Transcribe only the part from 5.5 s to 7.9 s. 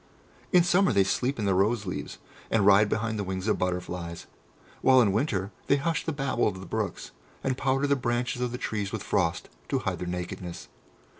they hush the babble of the brooks, and powder